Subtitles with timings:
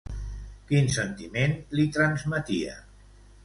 [0.71, 2.77] Quin sentiment li transmetia?